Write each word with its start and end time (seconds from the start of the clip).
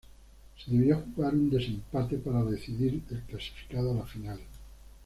Se 0.65 0.71
debió 0.71 0.99
jugar 0.99 1.35
un 1.35 1.51
desempate 1.51 2.17
para 2.17 2.43
decidir 2.43 3.03
el 3.11 3.19
clasificado 3.19 3.91
a 3.91 3.95
la 3.97 4.05
final. 4.05 4.39